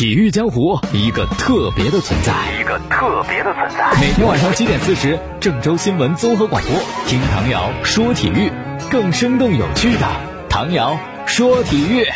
[0.00, 4.00] 体育江湖一个特别的存在，一个特别的存在。
[4.00, 6.72] 每天晚上七点四十，郑州新闻综合广播，
[7.06, 8.50] 听唐瑶说体育，
[8.90, 10.08] 更生动有趣的
[10.48, 12.06] 唐瑶说体育，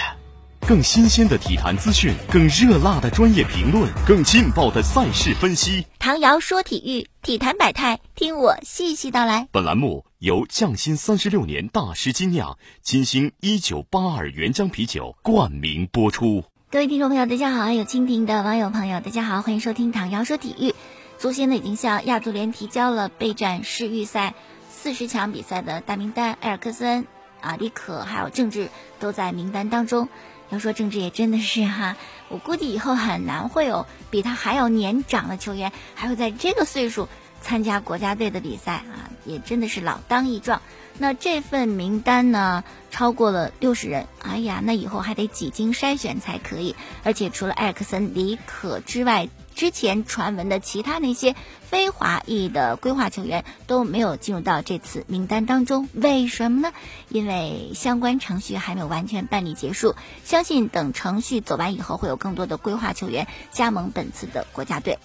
[0.67, 5.87] 更新鲜的体坛资讯，更热辣的专业评论，更劲爆的赛事分析。
[5.99, 9.47] 唐瑶说体育，体坛百态，听我细细道来。
[9.53, 16.45] 本栏目由匠心三十六年大师精酿金星一九八二原浆啤酒冠名播出。
[16.75, 17.71] 各位听众朋友，大家好！
[17.71, 20.75] 有蜻蜓的网友朋友，大家好，欢迎收听唐瑶说体育。
[21.19, 24.35] 足协呢已经向亚足联提交了备战世预赛
[24.71, 27.07] 四十强比赛的大名单，埃尔克森、
[27.41, 30.09] 啊李可还有郑智都在名单当中。
[30.51, 31.95] 要说郑智也真的是哈，
[32.29, 37.09] 我估计以后很难会有比他还要年长的球员还会在这个岁数
[37.41, 40.61] 参加国家队的比赛啊，也真的是老当益壮。
[40.97, 44.07] 那这份名单呢，超过了六十人。
[44.23, 46.77] 哎呀，那以后还得几经筛选才可以。
[47.03, 55.89] 而且除了艾克森、李可之外，之前传闻的其他那些非华裔的规划球员都没有进入到这次名单当中。
[55.95, 56.73] 为什么呢？
[57.09, 59.95] 因为相关程序还没有完全办理结束。
[60.25, 64.99] 相信等程序走完以后，会有更多的规划球员加盟本次的国家队。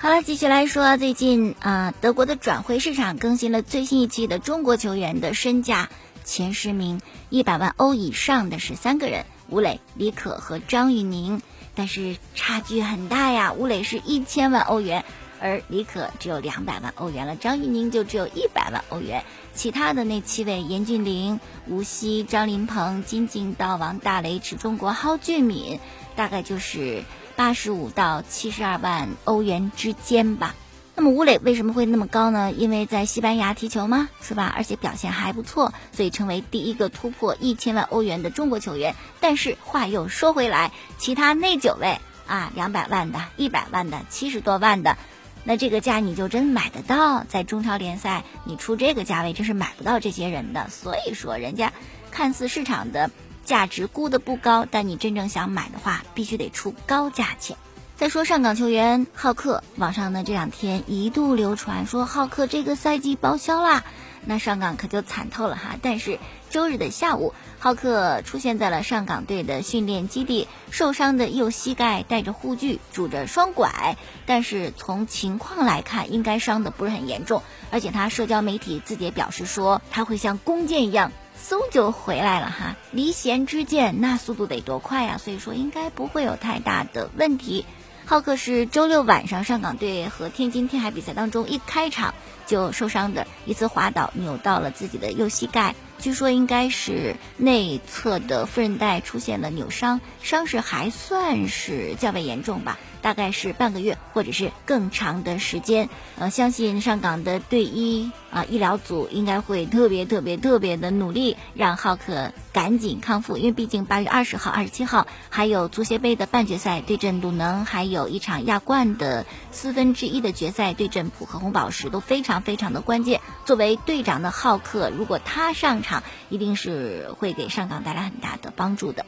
[0.00, 5.88] 好了，继续来说，最近啊，德国的转会市场更新了最新一期的中国球员的身价
[6.22, 11.42] 前十名，一百万欧以上的是三个人：吴磊、李可和张玉宁。
[11.74, 15.04] 但是差距很大呀，吴磊是一千万欧元，
[15.40, 19.24] 而李可只有两百万欧元了，张玉宁就只有一百万欧元。
[19.52, 25.80] 其他的那七位：严俊凌、吴曦、张琳芃、金敬道、王大雷、池中国、蒿俊闵，
[26.14, 27.02] 大概就是。
[27.38, 30.56] 八十五到七十二万欧元之间吧。
[30.96, 32.50] 那么吴磊为什么会那么高呢？
[32.50, 34.08] 因为在西班牙踢球吗？
[34.20, 34.52] 是吧？
[34.56, 38.96] 而且表现还不错，所以成为第一个突破一千万欧元的中国球员。
[39.20, 44.96] 但是话又说回来，其他那九位啊，两百万的、一百万的、七十多万的，
[45.44, 47.22] 那这个价你就真买得到？
[47.22, 50.68] 在中超联赛，你出这个价位真是买不到这些人的。
[50.70, 51.72] 所以说，人家
[52.10, 53.08] 看似市场的。
[53.48, 57.56] 价值估的不高，但你真正想买的话，必须得出高价钱。
[57.96, 63.84] 再说上港球员浩克，网上呢这两天一度流传说浩克这个赛季报销啦，
[64.26, 65.76] 那上港可就惨透了哈。
[65.80, 66.18] 但是
[66.50, 77.42] 周日的下午，浩克出现在了上港队的训练基地，受伤的右膝盖带着护具，拄着双拐，但是从情况来看，应该伤的不是很严重。
[77.70, 81.12] 而且他社交媒体自己也表示说，他会像弓箭一样。
[81.38, 85.18] 嗖就回来了哈，离弦之箭那速度得多快呀！
[85.18, 87.64] 所以说应该不会有太大的问题。
[88.04, 92.14] 浩克是周六晚上上港队和天津天海比赛当中一开场
[92.46, 102.78] 就受伤的，一次滑倒扭到了自己的右膝盖，据说应该是内侧的副韧带出现了扭伤，伤势还算是较为严重吧。
[103.00, 105.88] 大概是半个月，或者是更长的时间。
[106.18, 113.36] 呃，相信上港的队医啊，医疗组应该会特别特别特别的努力，让浩克赶紧康复。
[113.36, 123.20] 因为毕竟八月二十号、二十七号还有足协杯的半决赛对阵鲁能，还有一场亚冠的四分之一的决赛对阵浦和红宝石，都非常非常的关键。
[123.44, 129.06] 作为队长的浩克，如果他上场，一定是会给上港带来很大的帮助的。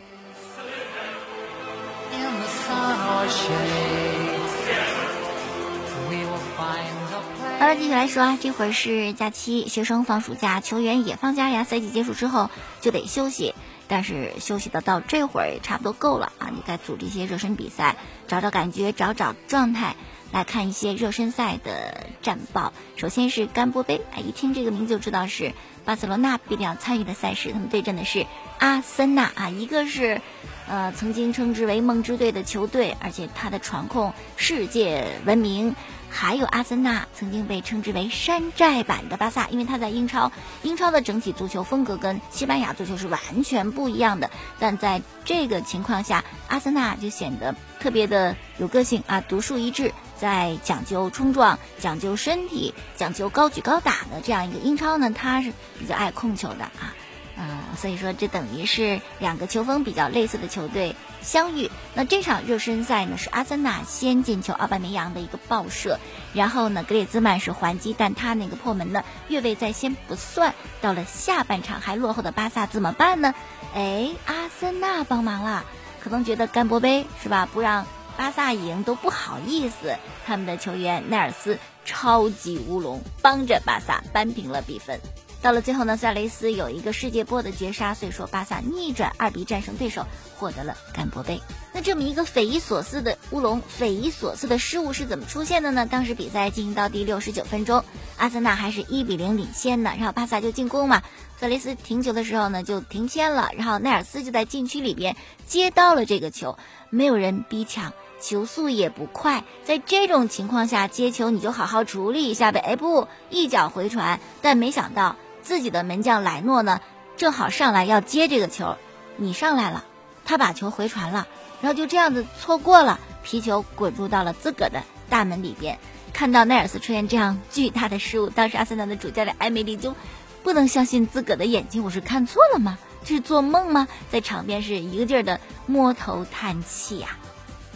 [7.58, 11.62] 好了，继续来说啊，这会儿是假期，学生放暑假，球员也放假呀。
[11.62, 12.48] 赛季结束之后
[12.80, 13.54] 就得休息，
[13.88, 16.48] 但是休息的到这会儿也差不多够了啊！
[16.50, 19.96] 你该组织一些热身比赛，找找感觉，找找状态，
[20.32, 22.72] 来看一些热身赛的战报。
[22.96, 25.52] 首先是甘波杯，哎，一听这个名字就知道是
[25.84, 28.24] 巴塞罗那必定要参与的赛事，他们对阵的是
[28.58, 30.22] 阿森纳啊，一个是。
[30.70, 35.74] 呃，曾经称之为梦之队的球队，而且他的传控世界闻名。
[36.12, 40.32] 还有阿森纳曾经被称之为山寨版的巴萨，因为他在英超，
[40.64, 44.28] 英超的整体足球风格跟西班牙足球是完全不一样的。
[44.58, 56.94] 但在这个情况下，阿森纳就显得特别的有个性啊，独树一帜，在讲究冲撞、讲究身体、讲究高举高打的这样一个英超呢，他是比较爱控球的啊。
[57.42, 61.70] 嗯，所以说这等于是两个球风比较类似的球队相遇。
[61.94, 65.98] 那这场热身赛呢，是阿森纳先进球，奥巴梅扬的一个爆射，
[66.34, 70.54] 然后呢，格列兹曼是还击，但他那个破门呢，越位在先不算。
[70.82, 73.34] 到了下半场还落后的巴萨怎么办呢？
[73.74, 75.64] 哎，阿森纳帮忙了，
[76.04, 77.86] 可能觉得干波杯是吧，不让
[78.18, 79.96] 巴萨赢都不好意思。
[80.26, 85.00] 他们的球员奈尔斯超级乌龙，帮着巴萨扳平了比分。
[85.42, 90.06] 到了最后呢，塞雷斯有一个世界波的绝杀，所以说巴萨逆转二比战胜对手，
[90.36, 91.40] 获得了干波杯。
[91.72, 95.86] 那这么一个匪夷所思的乌龙，匪夷所思的失误是怎么出现的呢？
[95.86, 97.84] 当时比赛进行到第六十九分钟，
[98.18, 101.02] 阿森纳还是一比零领先的，然后巴萨就进攻嘛。
[101.38, 105.16] 塞雷斯停球的时候呢，就停偏了，然后奈尔斯就在禁区里边
[105.46, 106.58] 接到了这个球，
[106.90, 112.60] 没有人逼抢，球速也不快，在这种情况下接球你就好好处理一下呗。
[112.60, 116.80] 哎不，一脚回传，但没想到自己的门将莱诺呢，
[117.16, 118.76] 正好上来要接这个球，
[119.16, 119.84] 你上来了，
[120.24, 121.26] 他把球回传了。
[121.60, 125.78] 然后就这样子错过了，皮球滚入到了自个的大门里边。
[126.12, 129.94] 看到奈尔斯出现这样巨大的失误，当时阿森纳的主教练埃梅里就
[130.42, 132.78] 不能相信自个的眼睛，我是看错了吗？
[133.04, 133.88] 这是做梦吗？
[134.10, 137.16] 在场边是一个劲儿的摸头叹气呀。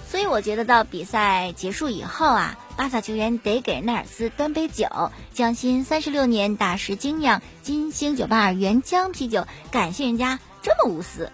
[0.08, 4.86] 所以我觉得到比赛结束以后啊，巴萨球员得给奈尔斯端杯酒，
[5.32, 11.30] 匠心三十六年大师精酿金星九八二原浆啤酒，感谢人家这么无私。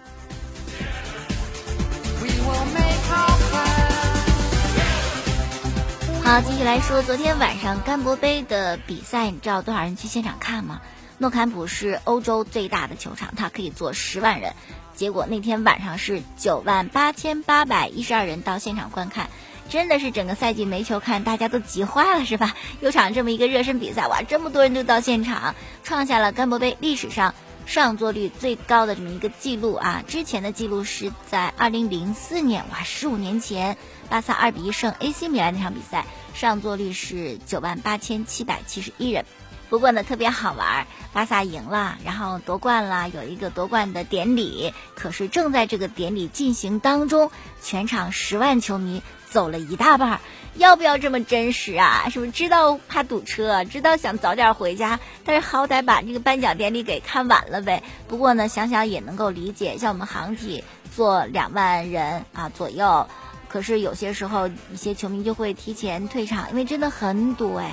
[6.23, 10.81] 好，继续来说，昨天晚上甘博杯的比赛，你知道多少人去现场看吗？
[11.17, 14.53] 诺坎普是欧洲最大的球场，它可以坐十万人，
[14.95, 19.29] 结果那天晚上是九万八千八百一十二人到现场观看，
[19.71, 22.53] 真的是整个赛季没球看，大家都急坏了，是吧？
[22.81, 27.33] 有场这么一个热身比赛，哇，这么多人都到现场，创下了甘博杯历史上。
[27.67, 30.03] 上座率最高的这么一个记录啊！
[30.05, 33.77] 之前的记录是在二零零四年，哇，十五年前，
[34.09, 39.23] 巴萨二比一胜 AC 米兰那场比赛，上座率是九万八千七百七十一人。
[39.71, 44.73] 不过呢，特别好玩，巴萨赢了，然后夺冠了，有一个夺冠的典礼。
[44.95, 47.31] 可是正在这个典礼进行当中，
[47.61, 50.19] 全场十万球迷走了一大半。
[50.55, 52.09] 要不要这么真实啊？
[52.11, 57.81] 是不是知道怕堵车，知道想早点回家，但是好歹把这个颁奖典礼给看完了呗。
[58.09, 63.07] 不过呢，想想也能够理解，像我们航体坐两万人啊左右，
[63.47, 67.71] 可是有些时候一些球迷就会提前退场，因为真的很堵哎。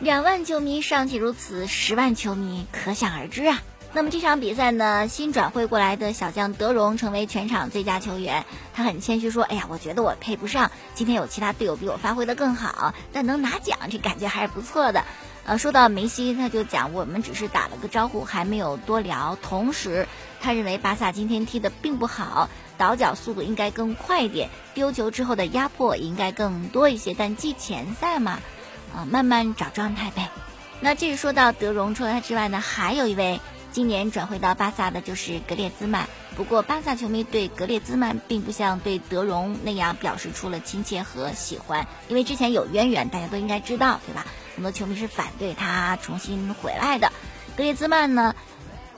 [0.00, 3.60] 两万球迷尚且如此，十万球迷可想而知啊。
[3.92, 8.46] 那么这场比赛呢，新转会过来的小将德容成为全场最佳球员。
[8.72, 15.04] 他很谦虚说：“哎呀，我觉得我配不上，今天有其他队友比我发挥的更好，但能拿奖，这感觉还是不错的。”
[15.44, 19.36] 呃，说到梅西，他就讲我们只是打了个招呼，还没有多聊。
[19.42, 20.08] 同时，
[20.40, 22.48] 他认为巴萨今天踢的并不好，
[22.78, 27.12] 倒脚速度应该更快一点，丢球之后的压迫应该更多一些。
[27.12, 28.38] 但季前赛嘛，
[28.94, 30.28] 啊，慢慢找状态呗。
[30.80, 33.40] 那这是说到德容，除了他之外呢，还有一位。
[33.72, 44.26] 今年转会到巴萨的就是格列兹曼，不过巴萨球迷对格列兹曼并不像对德容那样表示出了亲切和喜欢，因为之前有渊源，大家都应该知道，对吧？
[44.56, 47.12] 很多球迷是反对他重新回来的。
[47.56, 48.34] 格列兹曼呢，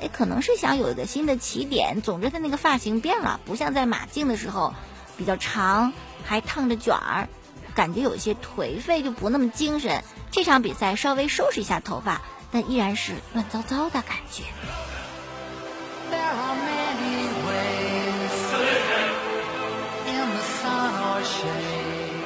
[0.00, 2.00] 哎，可能是想有一个新的起点。
[2.00, 4.72] 总之，他那个发型变了，不像在马竞的时候
[5.18, 5.92] 比较长，
[6.24, 7.28] 还烫着卷儿，
[7.74, 10.02] 感觉有些颓废，就不那么精神。
[10.30, 12.20] 这场比赛稍微收拾一下头发。
[12.54, 14.42] 但依然是乱糟糟的感觉。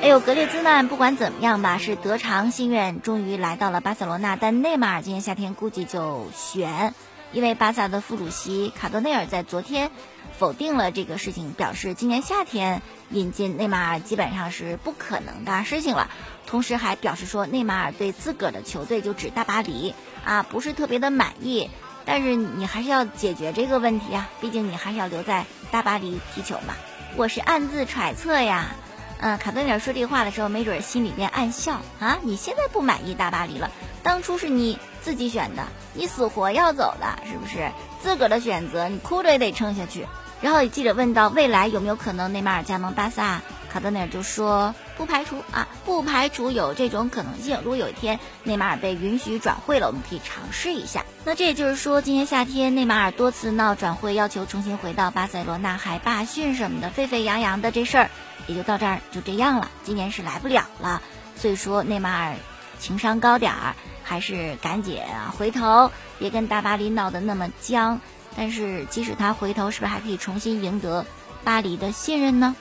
[0.03, 4.35] 哎呦，格列兹曼不管怎么样吧，是得偿心愿，终于来到了巴塞罗那。
[4.35, 6.93] 但内马尔今年夏天估计就悬，
[7.31, 9.93] 因为巴萨的副主席卡德内尔在昨天
[10.38, 16.11] 否定了这个事情，表示今年夏天引进内马尔基本上是不可能的事情了。
[16.47, 19.95] 同时还表示说，内马尔对自个儿的球队就指大巴黎。
[20.25, 21.71] 啊，不是特别的满意，
[22.05, 26.75] 但是你还是要解决这个问题啊，毕竟你还是要留在大巴黎踢球嘛。
[27.14, 28.75] 我是暗自揣测呀，
[29.21, 32.19] 嗯，卡顿尔说这话的时候，没准心里面暗笑啊。
[32.23, 33.71] 你现在不满意大巴黎了，
[34.02, 35.62] 当初是你自己选的，
[35.95, 37.71] 你死活要走的，是不是？
[38.02, 40.09] 自个儿的选择，你哭着也得撑下去。
[40.40, 43.40] 然后有记者问到未来有没有可能内马尔加盟巴萨，
[43.73, 44.75] 卡德内尔就说。
[44.97, 47.59] 不排除啊，不排除有这种可能性。
[47.62, 51.05] 如果有一天内马尔被允许转会了，我们可以尝试一下。
[51.26, 58.11] 那这也就是说，今年夏天内马尔多次闹转会，要求重新回到巴塞罗那，还罢训什么的，沸沸扬扬的这事儿，
[58.47, 59.71] 也就到这儿就这样了。
[59.85, 61.02] 今年是来不了了，
[61.37, 62.37] 所以说内马尔
[62.78, 65.02] 情商高点儿，还是赶紧
[65.37, 68.00] 回头，别跟大巴黎闹得那么僵。
[68.37, 71.07] 但是即使他回头，是不是还可以重新赢得
[71.43, 72.55] 巴黎的信任呢？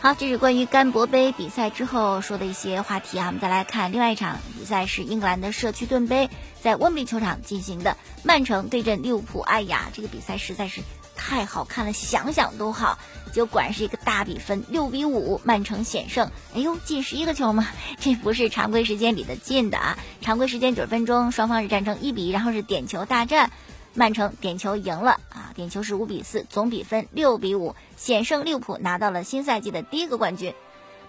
[0.00, 3.26] 好，这是关于甘博杯比赛之后说的一些话题啊。
[3.26, 6.28] 我们再来看另外一场比赛，是英格兰的社区盾杯
[6.60, 9.40] 在温布利球场进行的，曼城对阵利物浦。
[9.40, 10.82] 哎呀，这个比赛实在是
[11.16, 12.98] 太好看了，想想都好。
[13.32, 16.30] 结果果然是一个大比分，六比五，曼城险胜。
[16.54, 17.66] 哎呦，进十一个球吗？
[17.98, 19.98] 这不是常规时间里的进的啊！
[20.20, 23.50] 常规时间九十分钟，双方是战成一比，然后是点球大战。
[23.94, 30.52] 曼城点球赢了啊，点球是五比四，总比分六比五险胜利物浦，拿到了新赛季的第一个冠军。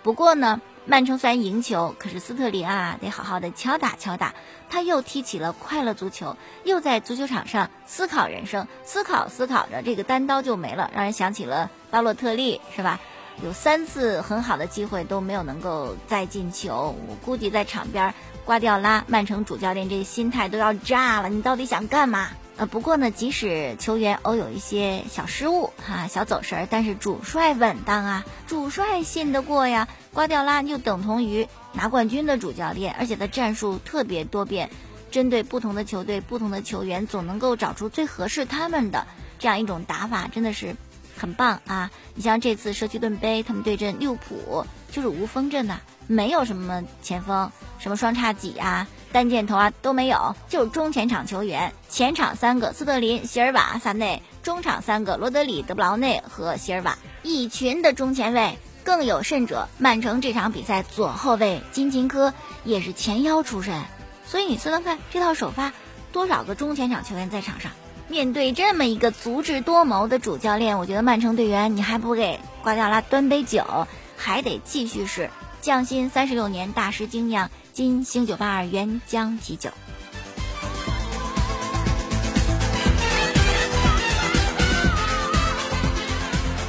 [0.03, 4.35] 不过呢，曼城虽然赢球，可是斯特林啊得好好的敲打敲打，
[4.69, 12.99] 他又踢起了快乐足球，又在足球场上思考人生，思考思考着这个单刀就没了，让人想起了巴洛特利，是吧？
[13.43, 18.13] 有三次很好的机会都没有能够再进球，我估计在场边
[18.45, 22.29] 瓜迪奥拉曼城主教练这心态都要炸了，你到底想干嘛？
[22.57, 29.89] 呃，不过呢，即使球员偶有一些小失误哈、小走神儿，但是主帅稳当啊，主帅信得过呀。
[30.13, 34.69] 瓜迪奥拉就等同于拿冠军的主教练，而且他战术特别多变，
[35.11, 39.05] 针对不同的球队、不同的球员，总能够找出最合适他们的
[39.37, 40.77] 这样一种打法，真的是
[41.17, 41.91] 很棒啊！
[42.13, 48.87] 你像这次社区盾杯，他们对阵利物浦就是无锋阵呐，没有什么前锋，什么双叉戟啊。
[49.15, 58.59] 单箭头啊都没有，就是中前场球员，前场三个斯特林、席尔瓦、萨内，中场三个罗德里、德布劳内和席尔瓦，一群的中前卫。
[58.83, 62.33] 更有甚者，曼城这场比赛左后卫金琴科
[62.65, 63.81] 也是前腰出身，
[64.25, 65.71] 所以你算算看，这套首发
[66.11, 67.71] 多少个中前场球员在场上？
[68.09, 75.29] 面对这么一个足智多谋的主教练，我觉得曼城队员你还不给瓜迪奥拉端杯酒，还得继续是
[75.61, 77.49] 匠心三十六年大师精酿。
[77.75, 79.69] 金星九八二原浆啤酒。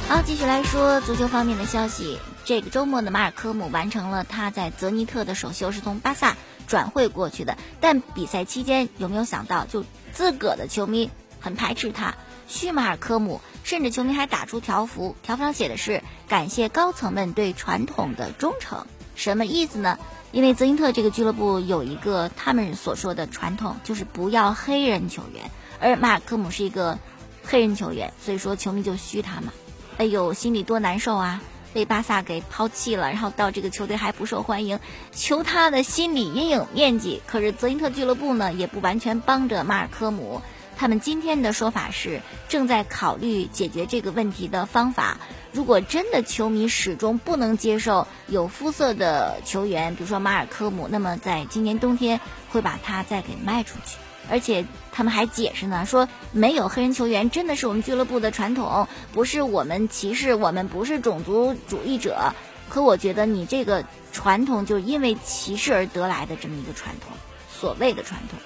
[0.09, 2.19] 好，继续来说足球方面的消息。
[2.43, 6.35] 这个周末的马尔科姆完成了他在泽尼特的首秀，是从巴萨
[6.67, 7.57] 转会过去的。
[7.79, 11.09] 但比赛期间有没有想到，就自个儿的球迷
[11.39, 12.15] 很排斥他，
[12.49, 18.85] 嘘马尔科姆，甚至球迷还打出条幅，条幅上写的是“感谢高层们对传统的忠诚”，
[19.15, 19.97] 什么意思呢？
[20.31, 26.99] 因为泽因特这个俱乐部有一个他们所说的传统，就是不要黑人球员，而马尔科姆是一个
[27.43, 29.53] 黑人球员，所以说球迷就嘘他嘛。
[29.97, 31.41] 哎呦，心里多难受啊！
[31.73, 34.79] 被巴萨给抛弃了，然后到这个球队还不受欢迎，
[35.11, 37.21] 求他的心理阴影面积。
[37.27, 40.41] 可是泽因特俱乐部呢，也不完全帮着马尔科姆。
[40.77, 45.17] 他们今天的说法是正在考虑解决这个问题的方法。
[45.51, 52.19] 如果真的球迷始终不能接受有肤色的球员，比如说马尔科姆，那么在今年冬天
[52.49, 53.97] 会把他再给卖出去。
[54.29, 62.33] 而且他们还解释呢，说没有黑人球员真的是我们俱乐部的传统，不是我们歧视，我们不是种族主义者。
[62.69, 67.17] 可我觉得你这个传统就因为歧视而得来的这么一个传统，
[67.49, 68.37] 所谓的传统。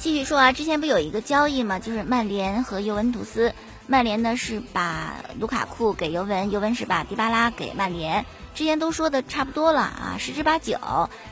[0.00, 1.78] 继续说啊，之前不有一个交易吗？
[1.78, 3.52] 就是曼联和尤文图斯。
[3.86, 8.24] 曼联呢是把卢卡库给尤文，尤文是把迪巴拉给曼联。
[8.54, 10.78] 之前都说的差不多了啊，十之八九，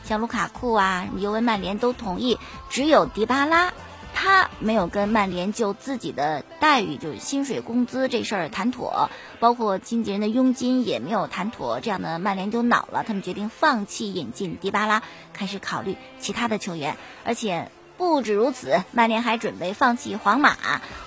[0.04, 3.72] 像卢卡库啊，尤文、曼联都同意，只有迪巴拉，
[4.12, 9.08] 他没有跟曼联就自己的待遇，就是薪水、工资这事儿谈妥，
[9.40, 17.70] 包括经纪人的佣金也没有谈妥，这样的曼联就恼了，他们决定放弃引进迪巴拉，开始考虑其他的球员，而且。
[17.98, 20.56] 不止如此，曼联还准备放弃皇马。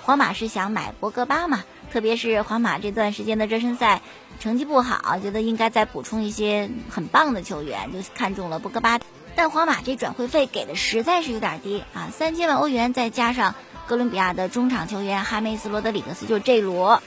[0.02, 1.64] 皇马是想买博格巴嘛？
[1.90, 4.02] 特别是皇马这段时间的热身赛
[4.38, 9.00] 成绩不好，觉得应该再补充一些很棒的球员，就看中了博格巴。
[9.34, 13.54] 但皇马这转会费给的实在是有点低啊，三千万欧元，再加上
[13.86, 17.02] 哥伦比亚的中场球员哈梅斯·罗德里格斯，就是这罗。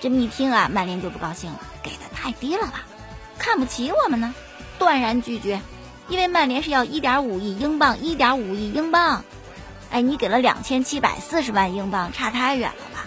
[0.00, 2.84] 这么一听啊，曼联就不高兴了，给的太低了吧？
[3.38, 4.32] 看不起我们呢？
[4.78, 5.60] 断然拒绝。
[6.08, 9.24] 因为曼联是要一点五亿英镑，一点五亿英镑，
[9.90, 13.06] 哎，你给了两千七百四十万英镑，差太远了吧？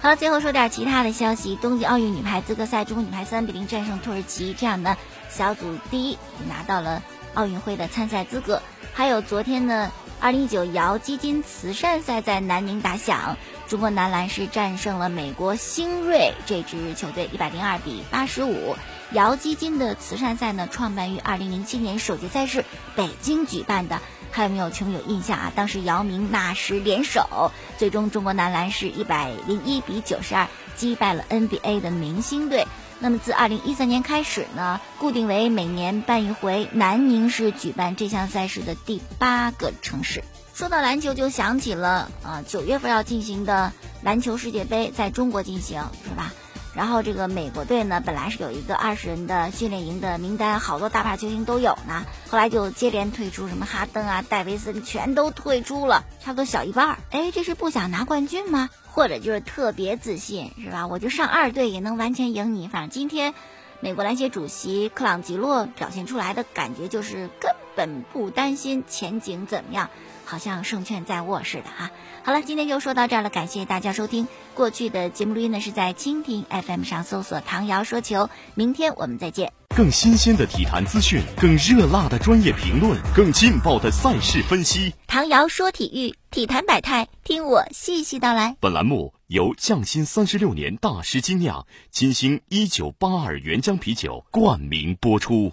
[0.00, 1.56] 好了，最后说点其他的消息。
[1.56, 4.96] 冬季奥运女排资格赛，中国女排三比零战胜土耳其，这样呢，
[5.28, 6.18] 小组第一
[6.48, 7.02] 拿到了
[7.34, 8.62] 奥运会的参赛资格。
[8.94, 18.76] 还有昨天呢，二零一九姚基金慈善赛在南宁打响，中国男篮是战胜了美国星瑞这支球队一百零二比八十五。
[19.12, 25.52] 姚基金的慈善赛呢，创办于二零零七年，首届赛事北京举办的，还有没有球迷有印象啊？
[25.56, 30.46] 当时姚明、纳什联手，最终中国男篮是一百零一比九十二
[30.76, 32.66] 击败了 NBA 的明星队。
[33.02, 40.22] 那么自二零一三年开始呢，固定为每年办一回，南宁是举办这项赛事的第八个城市。
[40.54, 46.32] 说到篮球，就想起了啊，九月份要进行的篮球世界杯，在中国进行，是吧？
[46.72, 52.04] 然后这个美国队呢，本来是有一个二十人的训练营的名单，好多大牌球星都有呢。
[52.28, 56.98] 后来就接连退出，什么哈登啊、戴维森全都退出了，差不多小一半儿。
[57.10, 58.68] 哎，这是不想拿冠军吗？
[58.92, 60.86] 或者就是特别自信，是吧？
[60.86, 62.68] 我就上二队也能完全赢你。
[62.68, 63.34] 反正今天，
[63.80, 69.90] 美国篮协主席克朗吉洛表现出来的感觉就是根本不担心前景怎么样，
[70.24, 71.90] 好像胜券在握似的哈。
[72.22, 74.28] 好了，今天就说到这儿了，感谢大家收听。
[74.54, 79.59] 过去的节目录音呢是在蜻蜓 FM 上搜索“唐瑶说球”，明天我们再见。
[79.76, 84.92] 更新鲜的体坛资讯，更热辣的专业评论，更劲爆的赛事分析。
[85.06, 88.56] 唐瑶说体育，体坛百态，听我细细道来。
[88.58, 95.52] 本栏目由匠心三十六年大师精酿金星一九八二原浆啤酒冠名播出。